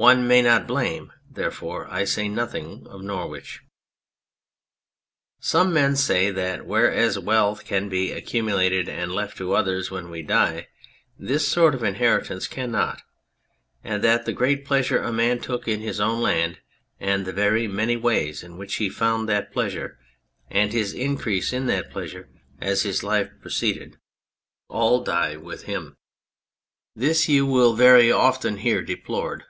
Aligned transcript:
One 0.00 0.28
may 0.28 0.42
not 0.42 0.68
blame: 0.68 1.12
therefore 1.28 1.88
I 1.90 2.04
say 2.04 2.28
nothing 2.28 2.86
of 2.88 3.02
North 3.02 3.30
wich. 3.30 3.62
Some 5.40 5.72
men 5.72 5.96
say 5.96 6.30
that 6.30 6.64
whereas 6.64 7.18
wealth 7.18 7.64
can 7.64 7.88
be 7.88 8.10
accu 8.10 8.44
mulated 8.44 8.88
and 8.88 9.10
left 9.10 9.36
to 9.38 9.54
others 9.54 9.90
when 9.90 10.08
we 10.08 10.22
die, 10.22 10.68
this 11.18 11.48
sort 11.48 11.74
of 11.74 11.82
inheritance 11.82 12.46
can 12.46 12.70
not, 12.70 13.02
and 13.82 14.04
that 14.04 14.24
the 14.24 14.32
great 14.32 14.64
pleasure 14.64 15.02
a 15.02 15.12
man 15.12 15.40
took 15.40 15.66
in 15.66 15.80
his 15.80 15.98
own 15.98 16.20
land 16.22 16.60
and 17.00 17.24
the 17.26 17.32
very 17.32 17.66
many 17.66 17.96
ways 17.96 18.44
in 18.44 18.56
which 18.56 18.76
he 18.76 18.88
found 18.88 19.28
that 19.28 19.52
pleasure 19.52 19.98
and 20.48 20.72
his 20.72 20.94
increase 20.94 21.52
in 21.52 21.66
that 21.66 21.90
pleasure 21.90 22.28
as 22.60 22.82
his 22.84 23.02
life 23.02 23.30
proceeded, 23.40 23.96
all 24.68 25.02
die 25.02 25.36
with 25.36 25.64
him. 25.64 25.96
255 26.94 26.94
On 26.94 27.02
Anything 27.02 27.08
This 27.10 27.28
you 27.28 27.46
will 27.46 27.72
very 27.74 28.12
often 28.12 28.58
hear 28.58 28.80
deplored. 28.80 29.42